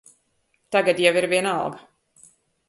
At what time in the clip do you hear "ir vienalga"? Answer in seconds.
1.21-1.85